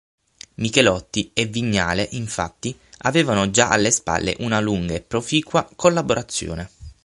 Michelotti 0.55 1.29
e 1.31 1.45
Vignale 1.45 2.07
infatti, 2.13 2.75
avevano 3.01 3.51
già 3.51 3.69
alle 3.69 3.91
spalle 3.91 4.35
una 4.39 4.59
lunga 4.59 4.95
e 4.95 5.01
proficua 5.01 5.69
collaborazione. 5.75 6.71